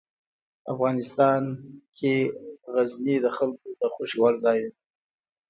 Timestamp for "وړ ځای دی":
4.21-4.71